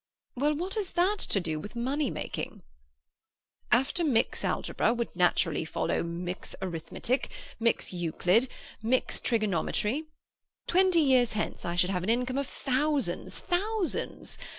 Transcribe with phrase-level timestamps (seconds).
[0.33, 2.63] "Well, what has that to do with money making?"
[3.71, 5.63] "After Mick's Algebra would follow naturally
[6.01, 8.49] Mick's Arithmetic, Mick's Euclid,
[8.83, 10.05] Mick's Trigonometry.
[10.65, 14.39] Twenty years hence I should have an income of thousands—thousands!